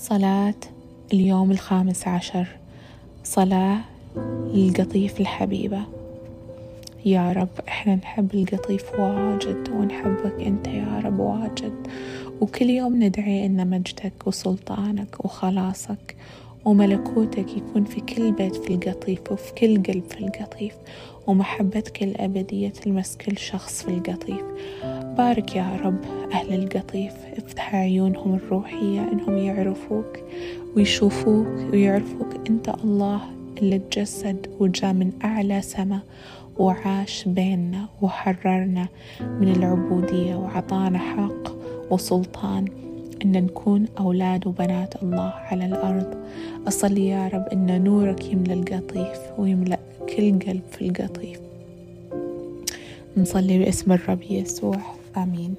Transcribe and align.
صلاة 0.00 0.54
اليوم 1.12 1.50
الخامس 1.50 2.08
عشر. 2.08 2.46
صلاة 3.24 3.78
للقطيف 4.54 5.20
الحبيبة. 5.20 5.82
يا 7.04 7.32
رب 7.32 7.48
إحنا 7.68 7.94
نحب 7.94 8.34
القطيف 8.34 9.00
واجد 9.00 9.68
ونحبك 9.70 10.34
أنت 10.40 10.66
يا 10.68 11.00
رب 11.04 11.18
واجد. 11.18 11.72
وكل 12.40 12.70
يوم 12.70 13.02
ندعي 13.02 13.46
إن 13.46 13.70
مجدك 13.70 14.26
وسلطانك 14.26 15.24
وخلاصك 15.24 16.16
وملكوتك 16.68 17.56
يكون 17.56 17.84
في 17.84 18.00
كل 18.00 18.32
بيت 18.32 18.56
في 18.56 18.74
القطيف 18.74 19.32
وفي 19.32 19.54
كل 19.54 19.82
قلب 19.82 20.04
في 20.04 20.20
القطيف 20.20 20.74
ومحبتك 21.26 22.02
الأبدية 22.02 22.68
تلمس 22.68 23.16
كل 23.16 23.38
شخص 23.38 23.82
في 23.82 23.88
القطيف. 23.88 24.42
بارك 25.16 25.56
يا 25.56 25.76
رب 25.84 26.04
أهل 26.32 26.54
القطيف 26.54 27.12
افتح 27.36 27.74
عيونهم 27.74 28.34
الروحية 28.34 29.12
إنهم 29.12 29.38
يعرفوك 29.38 30.18
ويشوفوك 30.76 31.72
ويعرفوك 31.72 32.48
أنت 32.50 32.68
الله 32.84 33.20
اللي 33.58 33.78
تجسد 33.78 34.46
وجاء 34.60 34.92
من 34.92 35.12
أعلى 35.24 35.62
سما 35.62 36.00
وعاش 36.58 37.24
بيننا 37.28 37.88
وحررنا 38.02 38.88
من 39.20 39.48
العبودية 39.56 40.34
وعطانا 40.34 40.98
حق 40.98 41.52
وسلطان. 41.90 42.87
إن 43.24 43.32
نكون 43.32 43.86
أولاد 43.98 44.46
وبنات 44.46 45.02
الله 45.02 45.32
على 45.34 45.66
الأرض. 45.66 46.14
أصلي 46.68 47.08
يا 47.08 47.28
رب 47.28 47.46
إن 47.52 47.84
نورك 47.84 48.32
يملأ 48.32 48.54
القطيف 48.54 49.18
ويملأ 49.38 49.78
كل 50.16 50.38
قلب 50.38 50.62
في 50.70 50.88
القطيف. 50.88 51.40
نصلي 53.16 53.58
باسم 53.58 53.92
الرب 53.92 54.22
يسوع. 54.30 54.78
آمين. 55.16 55.54